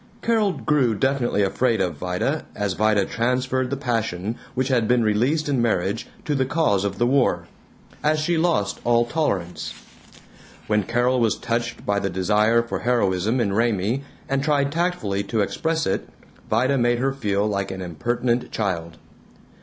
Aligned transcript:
Carol 0.23 0.53
grew 0.53 0.95
definitely 0.95 1.43
afraid 1.43 1.79
of 1.79 1.93
Vida 1.93 2.45
as 2.55 2.73
Vida 2.73 3.05
transferred 3.05 3.69
the 3.69 3.77
passion 3.77 4.35
which 4.55 4.69
had 4.69 4.87
been 4.87 5.03
released 5.03 5.47
in 5.47 5.61
marriage 5.61 6.07
to 6.25 6.33
the 6.33 6.43
cause 6.43 6.83
of 6.83 6.97
the 6.97 7.05
war; 7.05 7.47
as 8.03 8.19
she 8.19 8.35
lost 8.35 8.79
all 8.83 9.05
tolerance. 9.05 9.75
When 10.65 10.85
Carol 10.85 11.19
was 11.19 11.37
touched 11.37 11.85
by 11.85 11.99
the 11.99 12.09
desire 12.09 12.63
for 12.63 12.79
heroism 12.79 13.39
in 13.39 13.53
Raymie 13.53 14.03
and 14.27 14.43
tried 14.43 14.71
tactfully 14.71 15.21
to 15.25 15.41
express 15.41 15.85
it, 15.85 16.09
Vida 16.49 16.79
made 16.79 16.97
her 16.97 17.13
feel 17.13 17.45
like 17.45 17.69
an 17.69 17.83
impertinent 17.83 18.49
child. 18.51 18.97